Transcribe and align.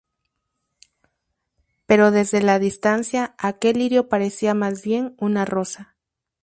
Pero 1.85 2.09
desde 2.09 2.41
la 2.41 2.57
distancia, 2.57 3.35
aquel 3.37 3.77
lirio 3.77 4.09
parecía 4.09 4.55
más 4.55 4.81
bien 4.81 5.13
una 5.19 5.45
rosa. 5.45 5.95